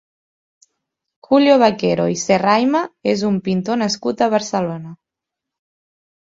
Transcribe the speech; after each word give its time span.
Julio 1.27 1.57
Vaquero 1.63 2.07
i 2.13 2.17
Serraima 2.21 2.81
és 3.13 3.21
un 3.29 3.37
pintor 3.49 3.79
nascut 3.83 4.25
a 4.25 4.31
Barcelona. 4.37 4.97